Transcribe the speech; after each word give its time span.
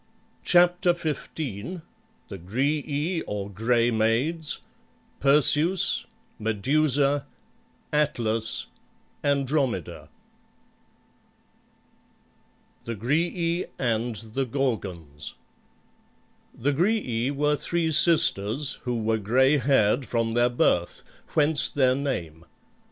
CHAPTER 0.43 0.95
XV 0.95 1.27
THE 1.35 2.37
GRAEAE 2.43 3.21
OR 3.27 3.51
GRAY 3.51 3.91
MAIDS 3.91 4.61
PERSEUS 5.19 6.07
MEDUSA 6.39 7.27
ATLAS 7.93 8.65
ANDROMEDA 9.21 10.09
THE 12.85 12.95
GRAEAE 12.95 13.67
AND 13.77 14.15
THE 14.33 14.47
GORGONS 14.47 15.35
The 16.55 16.73
Graeae 16.73 17.29
were 17.29 17.55
three 17.55 17.91
sisters 17.91 18.79
who 18.85 19.03
were 19.03 19.19
gray 19.19 19.57
haired 19.59 20.07
from 20.07 20.33
their 20.33 20.49
birth, 20.49 21.03
whence 21.35 21.69
their 21.69 21.93
name. 21.93 22.43